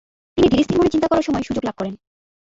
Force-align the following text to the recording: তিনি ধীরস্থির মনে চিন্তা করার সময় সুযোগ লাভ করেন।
তিনি 0.37 0.47
ধীরস্থির 0.49 0.79
মনে 0.79 0.93
চিন্তা 0.93 1.07
করার 1.07 1.25
সময় 1.27 1.45
সুযোগ 1.47 1.63
লাভ 1.65 1.75
করেন। 1.77 1.93